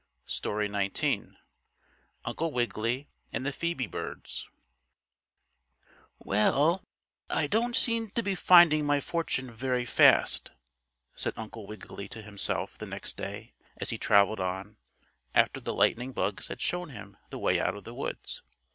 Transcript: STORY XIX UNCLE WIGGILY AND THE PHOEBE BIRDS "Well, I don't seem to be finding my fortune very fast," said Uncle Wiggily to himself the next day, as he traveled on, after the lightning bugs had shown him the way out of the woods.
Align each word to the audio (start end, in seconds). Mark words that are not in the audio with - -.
STORY 0.25 0.67
XIX 0.67 1.35
UNCLE 2.25 2.51
WIGGILY 2.51 3.07
AND 3.31 3.45
THE 3.45 3.51
PHOEBE 3.51 3.85
BIRDS 3.85 4.49
"Well, 6.17 6.81
I 7.29 7.45
don't 7.45 7.75
seem 7.75 8.09
to 8.15 8.23
be 8.23 8.33
finding 8.33 8.83
my 8.83 8.99
fortune 8.99 9.51
very 9.51 9.85
fast," 9.85 10.49
said 11.13 11.35
Uncle 11.37 11.67
Wiggily 11.67 12.07
to 12.07 12.23
himself 12.23 12.79
the 12.79 12.87
next 12.87 13.15
day, 13.15 13.53
as 13.77 13.91
he 13.91 13.99
traveled 13.99 14.39
on, 14.39 14.77
after 15.35 15.61
the 15.61 15.71
lightning 15.71 16.13
bugs 16.13 16.47
had 16.47 16.61
shown 16.61 16.89
him 16.89 17.15
the 17.29 17.37
way 17.37 17.59
out 17.59 17.75
of 17.75 17.83
the 17.83 17.93
woods. 17.93 18.41